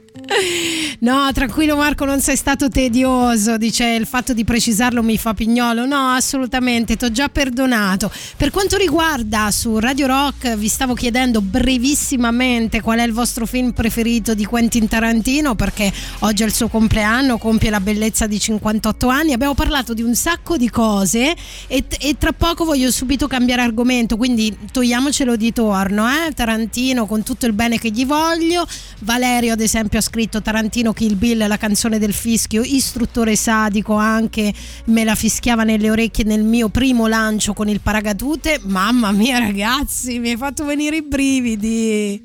[1.01, 5.87] No, tranquillo Marco, non sei stato tedioso, dice il fatto di precisarlo mi fa pignolo.
[5.87, 8.11] No, assolutamente, ti ho già perdonato.
[8.37, 13.73] Per quanto riguarda su Radio Rock, vi stavo chiedendo brevissimamente qual è il vostro film
[13.73, 15.91] preferito di Quentin Tarantino, perché
[16.21, 19.33] oggi è il suo compleanno, compie la bellezza di 58 anni.
[19.33, 21.35] Abbiamo parlato di un sacco di cose
[21.67, 26.07] e, e tra poco voglio subito cambiare argomento, quindi togliamocelo di torno.
[26.09, 26.33] Eh?
[26.33, 28.67] Tarantino con tutto il bene che gli voglio.
[28.99, 34.53] Valerio, ad esempio, ha scritto Tarantino Kill Bill, la canzone del fischio, istruttore sadico, anche
[34.87, 38.61] me la fischiava nelle orecchie nel mio primo lancio con il paracadute.
[38.65, 42.21] Mamma mia, ragazzi, mi hai fatto venire i brividi.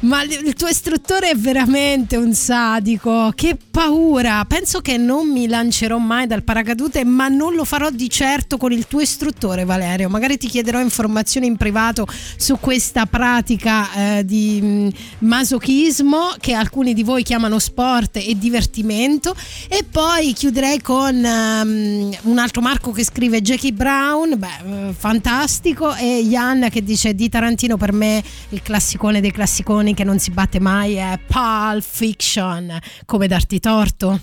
[0.00, 4.44] Ma il tuo istruttore è veramente un sadico, che paura.
[4.46, 8.72] Penso che non mi lancerò mai dal paracadute, ma non lo farò di certo con
[8.72, 10.08] il tuo istruttore, Valerio.
[10.08, 16.94] Magari ti chiederò informazioni in privato su questa pratica eh, di mh, masochismo che alcuni
[16.94, 19.34] di voi chiamano sport e divertimento.
[19.68, 25.92] E poi chiuderei con ehm, un altro Marco che scrive Jackie Brown, beh, eh, fantastico,
[25.96, 30.30] e Ian che dice di Tarantino per me il classicone dei classiconi che non si
[30.30, 34.20] batte mai è Pulp Fiction, come darti torto.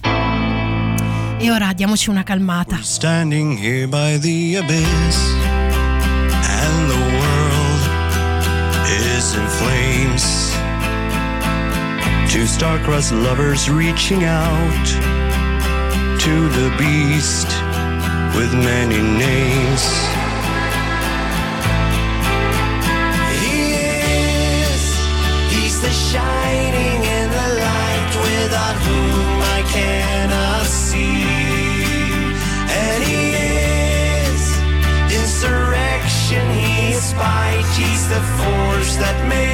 [1.39, 2.80] E ora diamoci una calmata.
[2.82, 5.17] Standing here by the abyss,
[6.32, 7.82] and the world
[8.88, 10.53] is in flames.
[12.34, 14.86] Two star-crossed lovers reaching out
[16.19, 17.45] to the beast
[18.36, 19.84] with many names.
[23.38, 23.77] He
[24.65, 24.81] is,
[25.53, 31.21] he's the shining in the light without whom I cannot see.
[32.81, 33.23] And he
[34.25, 34.57] is
[35.21, 39.53] insurrection, he is spite, he's the force that made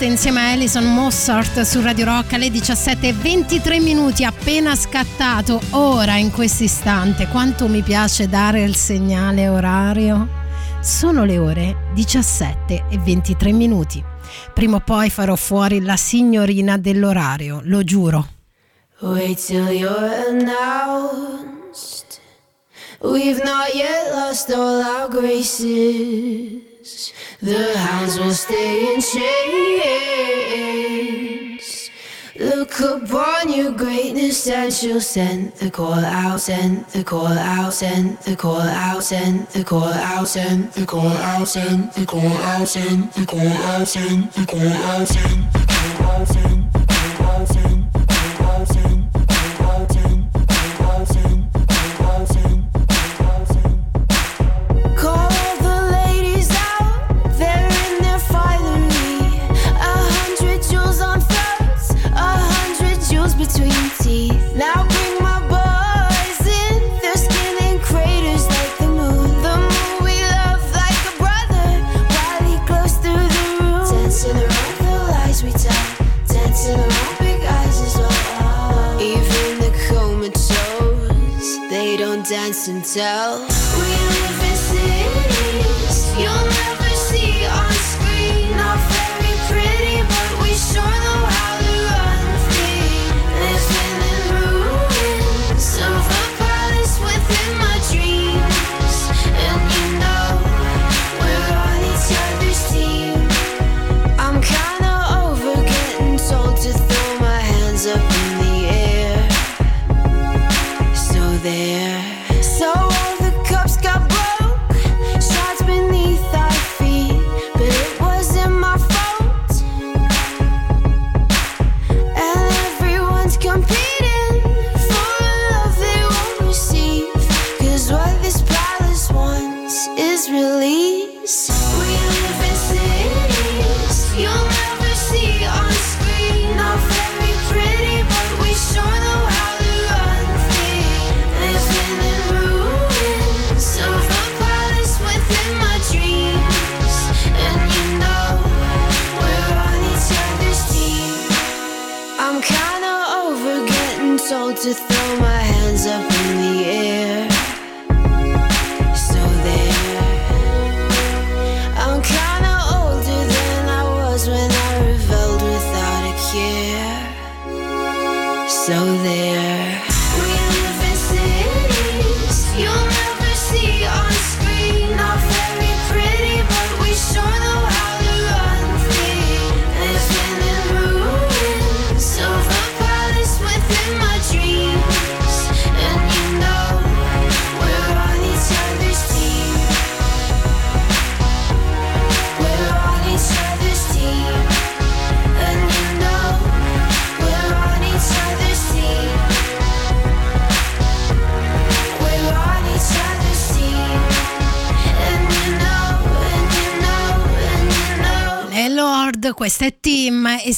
[0.00, 6.30] Ghost insieme a Alison Mossart su Radio Rock alle 17.23 minuti appena scattato ora in
[6.30, 7.26] questo istante.
[7.28, 10.28] Quanto mi piace dare il segnale orario?
[10.80, 14.02] Sono le ore 17.23 minuti.
[14.54, 18.26] Prima o poi farò fuori la signorina dell'orario, lo giuro.
[19.00, 22.20] Wait till you're announced.
[23.00, 26.69] We've not yet lost all our graces.
[27.42, 29.40] The hounds will stay in chains.
[32.38, 38.18] Look upon your greatness and she'll send the call out, send the call out, send
[38.18, 42.68] the call out, send the call out, send the call out, send the call out,
[42.68, 46.69] send the call out, send the call out, send the call out, send the call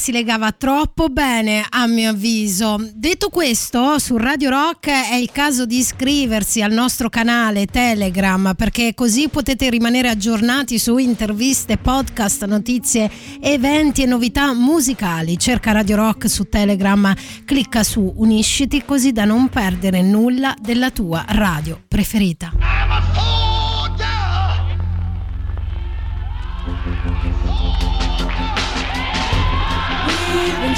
[0.03, 2.75] si legava troppo bene a mio avviso.
[2.93, 8.93] Detto questo, su Radio Rock è il caso di iscriversi al nostro canale Telegram perché
[8.95, 15.39] così potete rimanere aggiornati su interviste, podcast, notizie, eventi e novità musicali.
[15.39, 21.23] Cerca Radio Rock su Telegram, clicca su Unisciti così da non perdere nulla della tua
[21.29, 22.51] radio preferita.
[22.57, 22.67] Been
[26.65, 26.92] traveling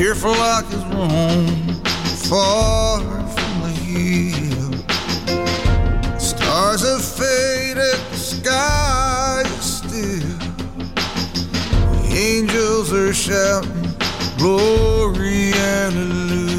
[0.00, 1.46] For like his roam,
[2.28, 4.72] far from the hill.
[6.18, 10.38] Stars have faded, the sky is still.
[12.12, 13.94] Angels are shouting,
[14.38, 16.49] glory, and hallelujah.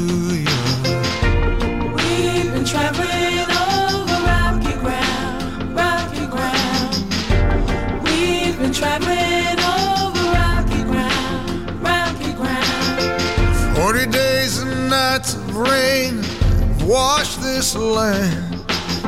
[16.92, 18.52] Wash this land.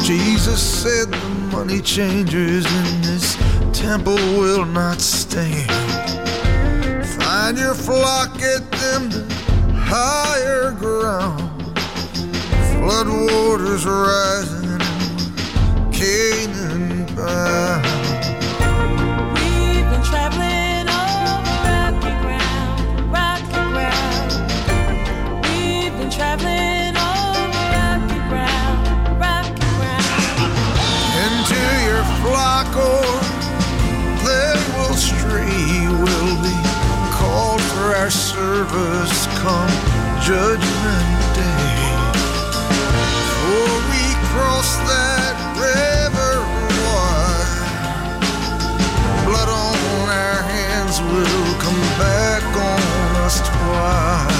[0.02, 3.36] Jesus said the money changers in this
[3.74, 5.70] temple will not stand.
[7.20, 9.26] Find your flock, get them to
[9.74, 11.50] higher ground.
[12.72, 14.80] Flood waters rising,
[15.92, 17.84] Canaan bound.
[19.36, 20.86] We've been traveling
[21.68, 24.30] rocky ground, rocky ground.
[25.44, 26.53] We've been traveling
[38.04, 39.70] our service come
[40.20, 41.80] judgment day.
[43.40, 46.34] For we cross that river
[46.84, 47.64] wide.
[49.24, 54.33] Blood on our hands will come back on us twice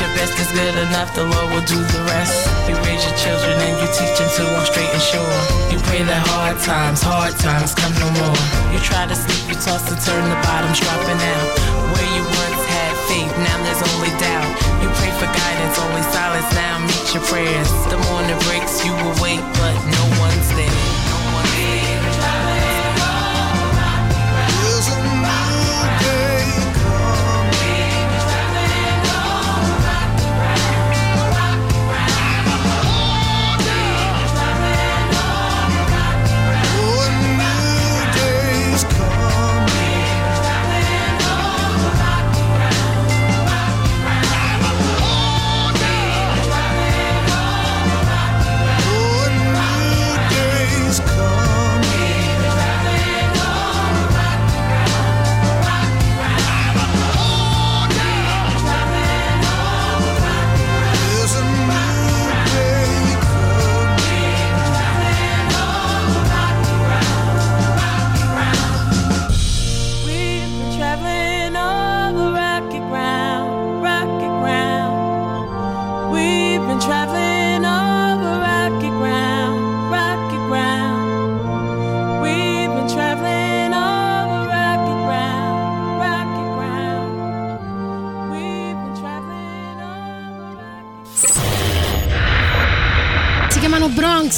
[0.00, 2.36] your best is good enough, the Lord will do the rest.
[2.68, 5.36] You raise your children and you teach them to walk straight and sure.
[5.72, 8.40] You pray that hard times, hard times come no more.
[8.74, 11.48] You try to sleep, you toss and turn, the bottom's dropping out.
[11.96, 14.50] Where you once had faith, now there's only doubt.
[14.84, 17.70] You pray for guidance, only silence now meet your prayers.
[17.88, 18.92] The morning breaks, you
[19.24, 20.85] wait, but no one's there.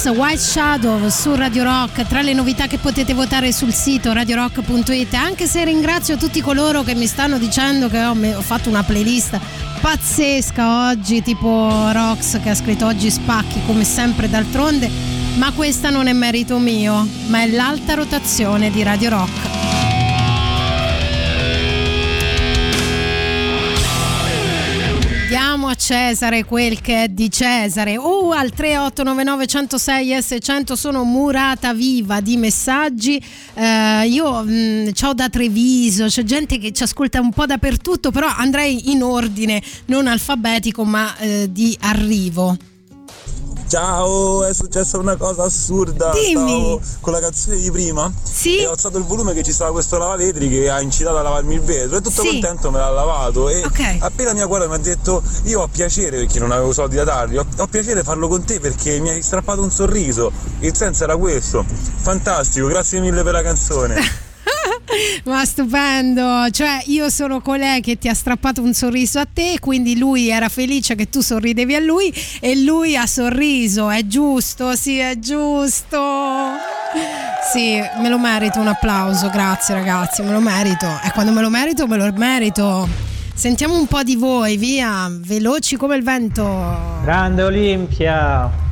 [0.09, 5.45] White Shadow su Radio Rock, tra le novità che potete votare sul sito radiorock.it, anche
[5.47, 9.39] se ringrazio tutti coloro che mi stanno dicendo che ho, ho fatto una playlist
[9.79, 14.89] pazzesca oggi, tipo Rox che ha scritto oggi spacchi come sempre d'altronde,
[15.37, 19.48] ma questa non è merito mio, ma è l'alta rotazione di Radio Rock.
[25.89, 27.97] Cesare quel che è di Cesare.
[27.97, 33.19] Uh, al 3899 106 S100 sono murata viva di messaggi.
[33.55, 38.27] Eh, io mh, ciao da Treviso, c'è gente che ci ascolta un po' dappertutto, però
[38.27, 42.55] andrei in ordine, non alfabetico, ma eh, di arrivo.
[43.69, 46.09] Ciao, è successa una cosa assurda.
[46.09, 46.31] Dimmi.
[46.33, 48.57] Stavo con la canzone di prima Sì?
[48.57, 51.53] e ho alzato il volume che ci stava questo lavavetri che ha incitato a lavarmi
[51.53, 52.29] il vetro e tutto Sì.
[52.29, 53.97] contento me l'ha lavato e Ok.
[53.99, 57.37] appena mia guarda mi ha detto io ho piacere perché non avevo soldi da dargli,
[57.37, 60.31] ho, ho piacere farlo con te perché mi hai strappato un sorriso.
[60.61, 61.63] Il senso era questo.
[62.01, 64.01] Fantastico, grazie mille per la canzone.
[65.25, 69.97] Ma stupendo, cioè io sono colei che ti ha strappato un sorriso a te, quindi
[69.97, 74.97] lui era felice che tu sorridevi a lui e lui ha sorriso, è giusto, sì,
[74.97, 75.97] è giusto.
[77.53, 80.85] Sì, me lo merito un applauso, grazie ragazzi, me lo merito.
[81.03, 82.87] E quando me lo merito, me lo merito.
[83.33, 86.99] Sentiamo un po' di voi, via, veloci come il vento.
[87.03, 88.67] Grande Olimpia!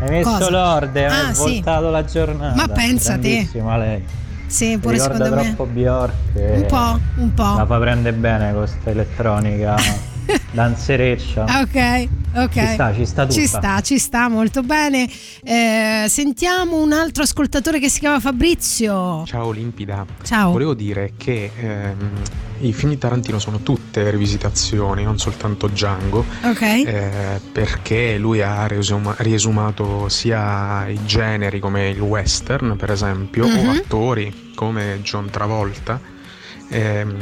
[0.00, 0.50] Hai messo Cosa?
[0.50, 1.40] l'orde, Ah, hai sì.
[1.40, 2.54] voltato la giornata.
[2.54, 3.48] Ma pensa te.
[3.52, 4.02] Lei.
[4.48, 5.54] Sì, pure Ricorda secondo me.
[5.54, 6.12] troppo Bjork.
[6.34, 7.54] Un po', un po'.
[7.56, 9.76] La fa prendere bene questa elettronica
[10.50, 11.44] danzereccia.
[11.60, 12.50] Ok, ok.
[12.52, 13.34] Ci sta, ci sta tutta.
[13.40, 15.08] Ci sta, ci sta molto bene.
[15.44, 19.24] Eh, sentiamo un altro ascoltatore che si chiama Fabrizio.
[19.26, 20.04] Ciao Limpida.
[20.22, 20.50] Ciao.
[20.52, 22.10] Volevo dire che ehm,
[22.60, 26.24] i film di Tarantino sono tutte rivisitazioni, non soltanto Django.
[26.42, 26.62] Ok.
[26.62, 33.66] eh, perché lui ha riesuma- riesumato sia i generi come il western, per esempio, Mhm.
[33.66, 36.16] o attori come John Travolta.
[36.68, 37.16] Ehm,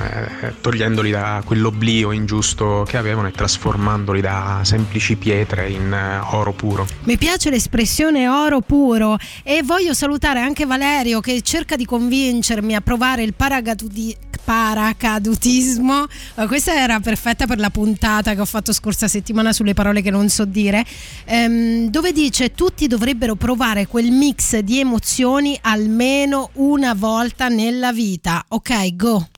[0.00, 6.52] eh, togliendoli da quell'oblio ingiusto che avevano e trasformandoli da semplici pietre in eh, oro
[6.52, 6.86] puro.
[7.04, 12.80] Mi piace l'espressione oro puro e voglio salutare anche Valerio che cerca di convincermi a
[12.80, 14.16] provare il paragatuti-
[14.48, 16.06] paracadutismo.
[16.36, 20.10] Eh, Questa era perfetta per la puntata che ho fatto scorsa settimana sulle parole che
[20.10, 20.86] non so dire,
[21.26, 28.42] ehm, dove dice tutti dovrebbero provare quel mix di emozioni almeno una volta nella vita.
[28.48, 29.28] Ok, go.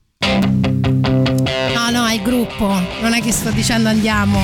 [1.73, 2.67] No, no, è il gruppo,
[3.01, 4.39] non è che sto dicendo andiamo.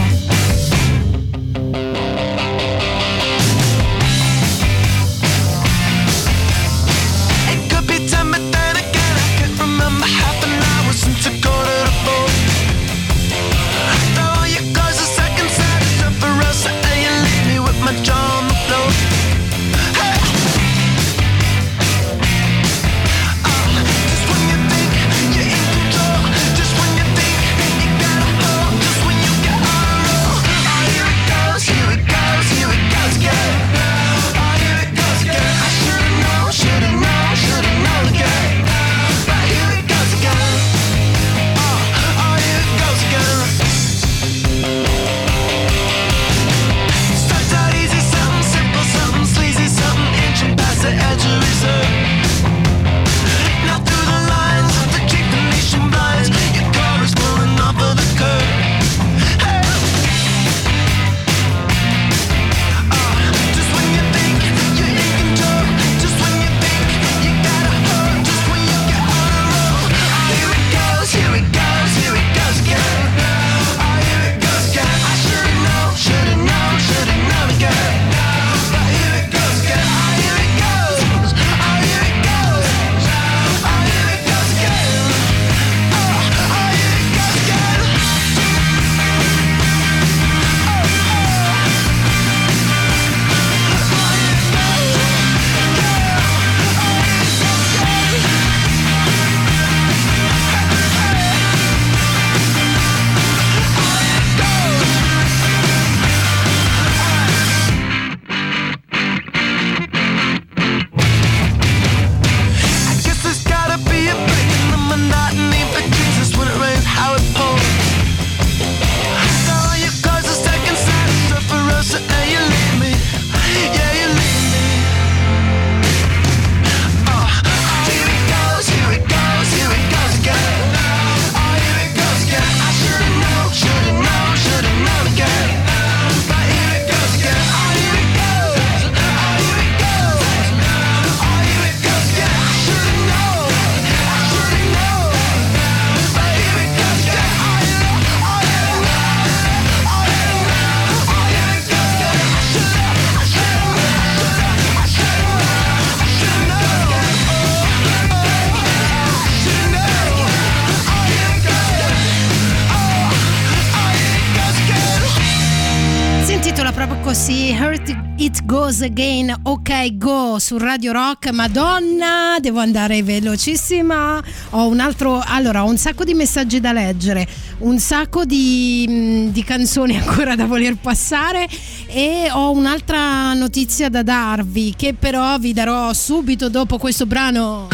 [168.77, 171.31] Goes Again Ok Go su Radio Rock.
[171.31, 174.21] Madonna devo andare velocissima.
[174.51, 177.27] Ho un altro allora ho un sacco di messaggi da leggere
[177.59, 181.47] un sacco di, mh, di canzoni ancora da voler passare
[181.87, 187.69] e ho un'altra notizia da darvi che però vi darò subito dopo questo brano.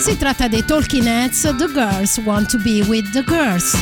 [0.00, 3.76] Si tratta dei Talking Heads The Girls Want to Be With The Girls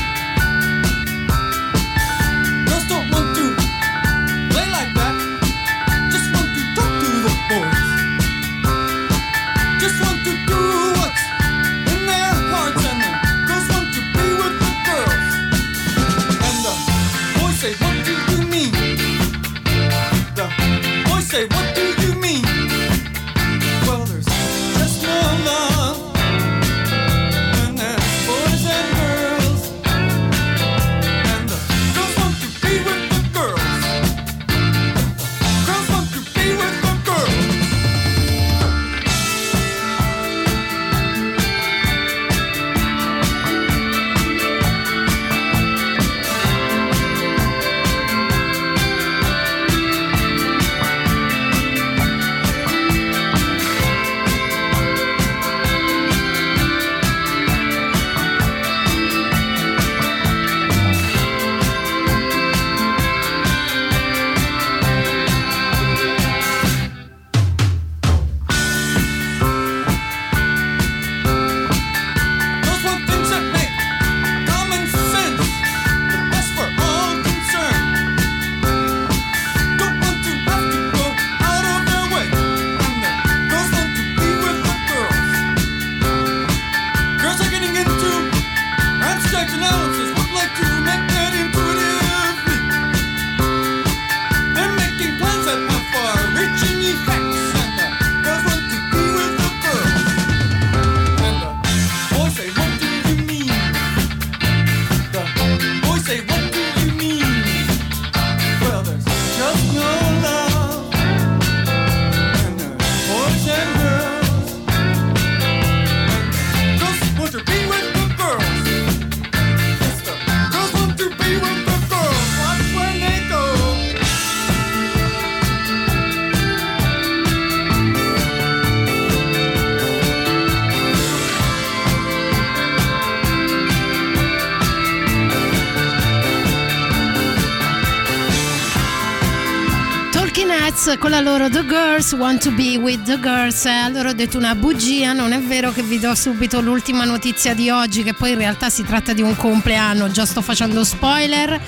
[140.86, 143.64] Con la loro The Girls Want to Be with the Girls.
[143.64, 147.54] Eh, allora ho detto una bugia, non è vero che vi do subito l'ultima notizia
[147.54, 151.60] di oggi, che poi in realtà si tratta di un compleanno, già sto facendo spoiler,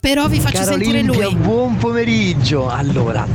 [0.00, 1.36] però vi faccio Caro sentire Limpia, lui.
[1.36, 2.70] Buon pomeriggio.
[2.70, 3.26] Allora,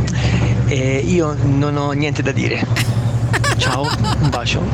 [0.65, 2.65] eh, io non ho niente da dire.
[3.57, 3.87] Ciao,
[4.21, 4.67] un bacio.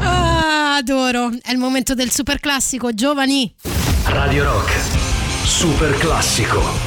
[0.00, 3.54] Ah, adoro, è il momento del super classico, giovani.
[4.04, 4.72] Radio Rock,
[5.44, 6.85] super classico.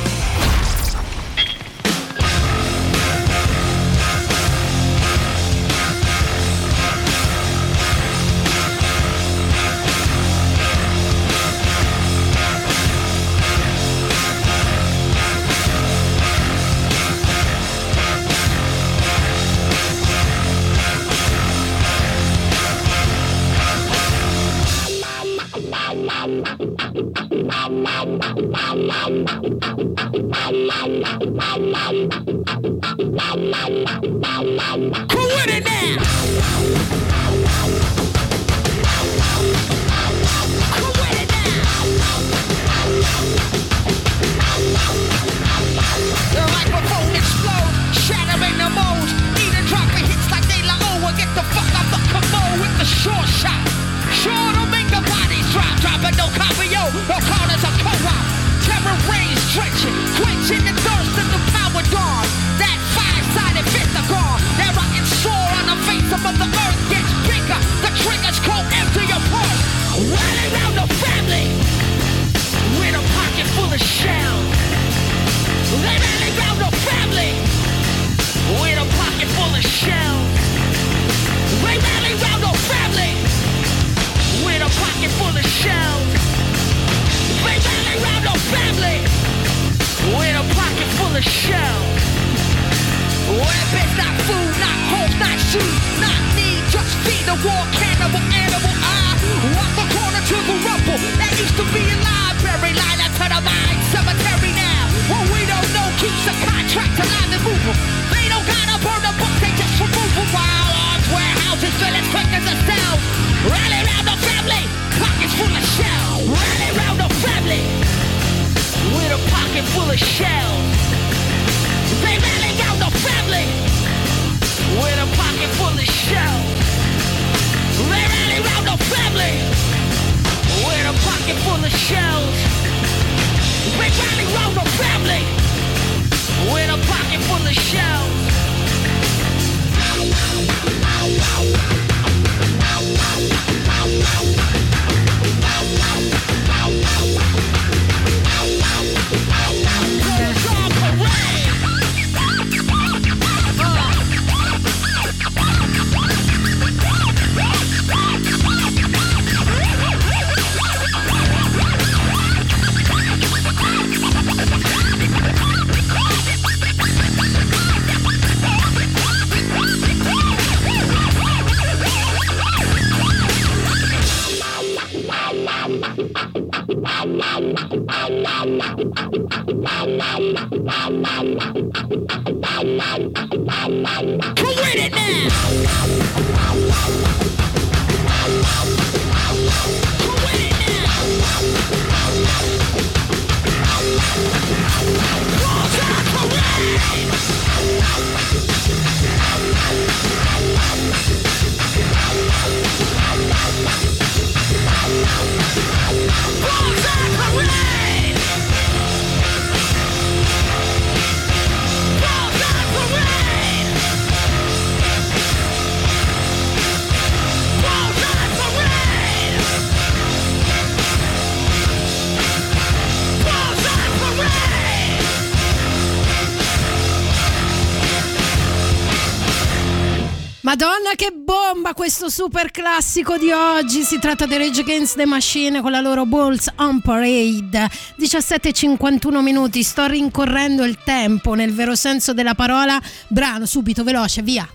[231.99, 233.83] questo super classico di oggi.
[233.83, 237.69] Si tratta di Rage Against the Machine con la loro Balls on Parade.
[237.97, 239.63] 17.51 minuti.
[239.63, 242.81] Sto rincorrendo il tempo nel vero senso della parola.
[243.09, 244.47] Brano subito veloce via.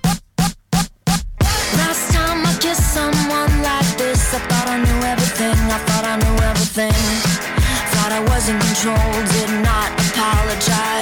[1.77, 6.17] Last time I kissed someone like this I thought I knew everything I thought I
[6.17, 6.95] knew everything.
[7.91, 10.94] Thought I was in control did not apologize.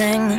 [0.00, 0.37] Everything.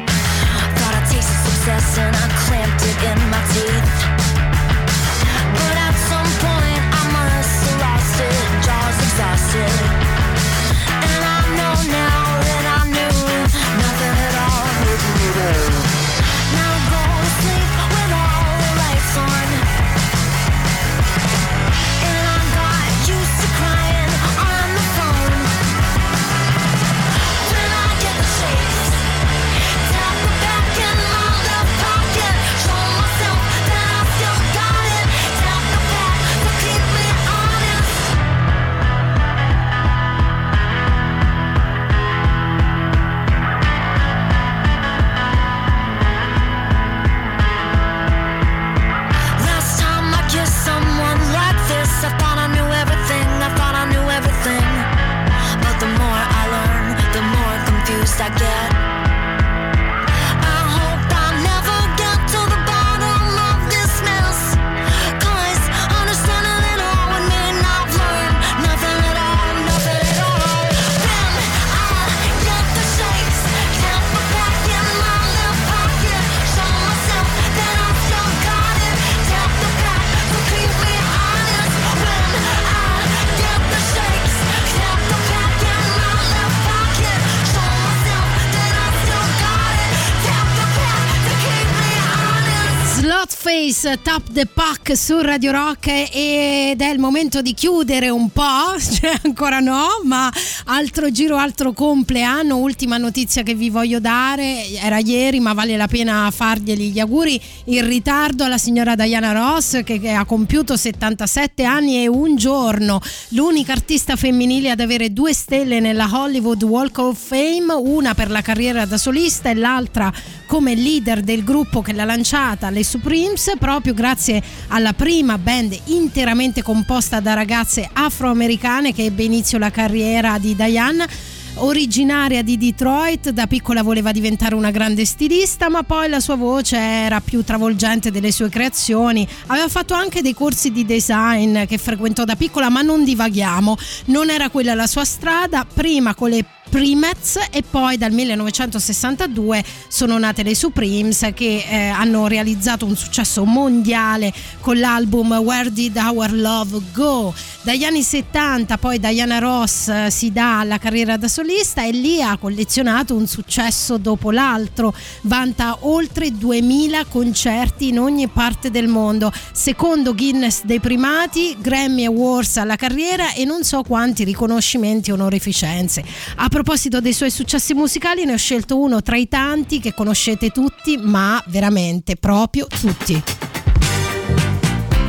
[93.60, 98.80] Slotface Tap the Pack su Radio Rock ed è il momento di chiudere un po',
[98.80, 100.31] cioè ancora no, ma
[100.65, 105.88] altro giro, altro compleanno, ultima notizia che vi voglio dare, era ieri ma vale la
[105.88, 111.64] pena farglieli gli auguri in ritardo alla signora Diana Ross che, che ha compiuto 77
[111.64, 117.19] anni e un giorno, l'unica artista femminile ad avere due stelle nella Hollywood Walk of
[117.19, 120.11] Fame, una per la carriera da solista e l'altra
[120.48, 126.61] come leader del gruppo che l'ha lanciata, le Supremes, proprio grazie alla prima band interamente
[126.61, 131.07] composta da ragazze afroamericane che ebbe inizio la carriera di Diane.
[131.55, 136.77] Originaria di Detroit, da piccola voleva diventare una grande stilista, ma poi la sua voce
[136.77, 139.27] era più travolgente delle sue creazioni.
[139.47, 143.76] Aveva fatto anche dei corsi di design che frequentò da piccola, ma non divaghiamo.
[144.05, 150.20] Non era quella la sua strada, prima con le Primates e poi dal 1962 sono
[150.20, 156.32] nate le Supremes che eh, hanno realizzato un successo mondiale con l'album Where Did Our
[156.32, 157.34] Love Go?
[157.62, 162.22] Dagli anni 70 poi Diana Ross eh, si dà alla carriera da solista e lì
[162.22, 164.94] ha collezionato un successo dopo l'altro,
[165.24, 172.58] vanta oltre 2000 concerti in ogni parte del mondo, secondo Guinness dei primati, Grammy Awards
[172.58, 176.04] alla carriera e non so quanti riconoscimenti e onorificenze.
[176.36, 180.49] A proposito dei suoi successi musicali ne ho scelto uno tra i tanti che conoscete
[180.49, 183.23] tutti, ma veramente proprio tutti.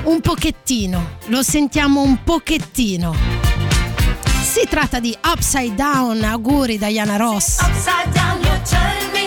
[0.05, 3.17] Un pochettino, lo sentiamo un pochettino.
[4.43, 7.59] Si tratta di Upside Down, auguri Diana Ross.
[7.59, 9.20] Upside down, you're turning me.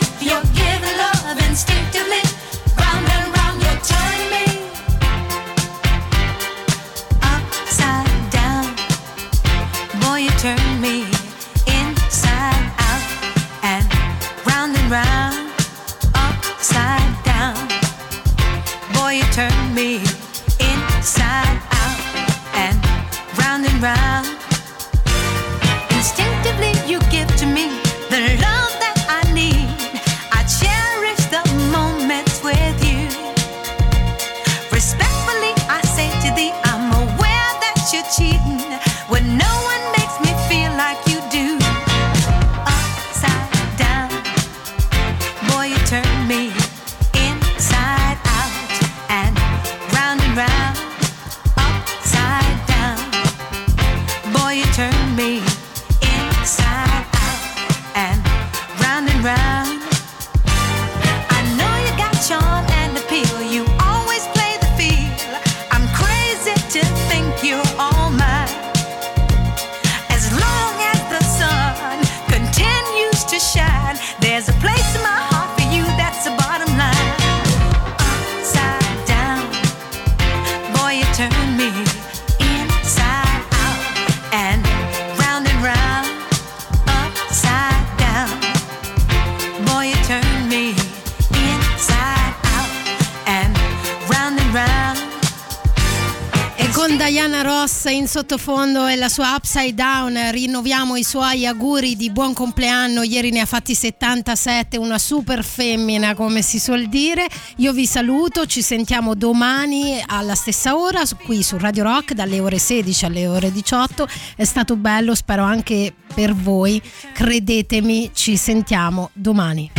[97.44, 100.18] Ross in sottofondo e la sua Upside Down.
[100.32, 103.04] Rinnoviamo i suoi auguri di buon compleanno.
[103.04, 107.28] Ieri ne ha fatti 77, una super femmina, come si suol dire.
[107.58, 112.60] Io vi saluto, ci sentiamo domani alla stessa ora qui su Radio Rock dalle ore
[112.60, 114.08] 16 alle ore 18.
[114.36, 116.82] È stato bello, spero anche per voi.
[117.14, 119.72] Credetemi, ci sentiamo domani.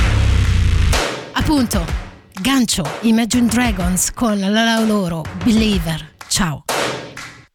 [1.32, 1.84] Appunto,
[2.40, 6.12] gancio Imagine Dragons con la loro Believer.
[6.28, 6.63] Ciao.